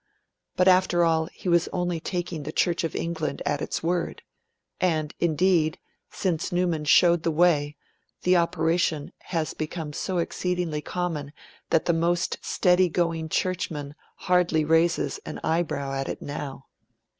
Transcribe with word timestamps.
But, 0.55 0.67
after 0.67 1.05
all, 1.05 1.27
he 1.31 1.47
was 1.47 1.67
only 1.71 1.99
taking 1.99 2.41
the 2.41 2.51
Church 2.51 2.83
of 2.83 2.95
England 2.95 3.43
at 3.45 3.61
its 3.61 3.83
word. 3.83 4.23
And 4.79 5.13
indeed, 5.19 5.77
since 6.09 6.51
Newman 6.51 6.85
showed 6.85 7.21
the 7.21 7.29
way, 7.29 7.77
the 8.23 8.35
operation 8.35 9.11
has 9.25 9.53
become 9.53 9.93
so 9.93 10.17
exceedingly 10.17 10.81
common 10.81 11.33
that 11.69 11.85
the 11.85 11.93
most 11.93 12.39
steady 12.41 12.89
going 12.89 13.29
churchman 13.29 13.93
hardly 14.15 14.65
raises 14.65 15.19
an 15.23 15.39
eyebrow 15.43 15.93
at 15.93 16.09
it 16.09 16.19
now. 16.19 16.65